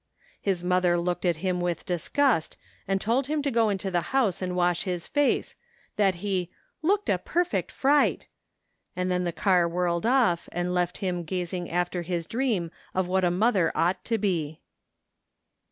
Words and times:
His 0.41 0.63
mother 0.63 0.97
looked 0.97 1.25
at 1.25 1.35
him 1.45 1.61
with 1.61 1.85
disgust 1.85 2.57
and 2.87 2.99
told 2.99 3.27
him 3.27 3.43
to 3.43 3.51
go 3.51 3.69
into 3.69 3.91
the 3.91 4.01
house 4.09 4.41
and 4.41 4.55
wash 4.55 4.81
his 4.81 5.07
face, 5.07 5.53
that 5.95 6.15
he" 6.25 6.49
looked 6.81 7.07
a 7.07 7.19
perfect 7.19 7.71
fright"; 7.71 8.27
and 8.95 9.11
then 9.11 9.25
the 9.25 9.31
car 9.31 9.69
whirled 9.69 10.07
off 10.07 10.49
and 10.51 10.73
left 10.73 10.97
him 11.05 11.23
gazing 11.23 11.69
after 11.69 12.01
his 12.01 12.25
dream 12.25 12.71
of 12.95 13.07
what 13.07 13.23
a 13.23 13.29
mother 13.29 13.71
ought 13.75 14.03
to 14.05 14.17
be. 14.17 14.59